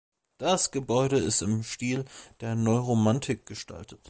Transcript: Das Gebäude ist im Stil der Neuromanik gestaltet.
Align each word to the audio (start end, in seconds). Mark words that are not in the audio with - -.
Das 0.39 0.71
Gebäude 0.71 1.19
ist 1.19 1.43
im 1.43 1.61
Stil 1.61 2.05
der 2.39 2.55
Neuromanik 2.55 3.45
gestaltet. 3.45 3.99